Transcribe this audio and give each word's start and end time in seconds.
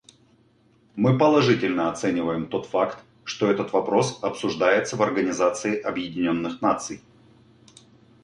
Мы 0.95 1.19
положительно 1.19 1.87
оцениваем 1.91 2.47
тот 2.47 2.65
факт, 2.65 2.97
что 3.23 3.51
этот 3.51 3.71
вопрос 3.71 4.17
обсуждается 4.23 4.95
в 4.97 5.03
Организации 5.03 5.79
Объединенных 5.79 6.59
Наций. 6.59 7.03